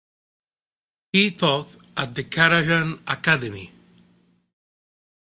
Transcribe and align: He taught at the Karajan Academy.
He 1.13 1.29
taught 1.29 1.77
at 1.95 2.15
the 2.15 2.23
Karajan 2.23 3.03
Academy. 3.07 3.71